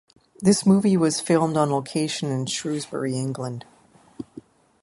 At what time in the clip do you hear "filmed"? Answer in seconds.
1.19-1.55